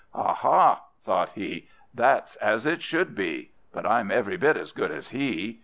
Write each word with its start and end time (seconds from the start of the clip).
"Aha!" 0.15 0.81
thought 1.05 1.29
he, 1.35 1.69
"that's 1.93 2.35
as 2.37 2.65
it 2.65 2.81
should 2.81 3.13
be! 3.13 3.51
But 3.71 3.85
I'm 3.85 4.09
every 4.09 4.35
bit 4.35 4.57
as 4.57 4.71
good 4.71 4.89
as 4.89 5.09
he!" 5.09 5.59